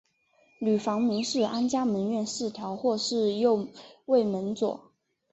[0.57, 3.67] 女房名是安嘉门院四条或是右
[4.07, 4.91] 卫门佐。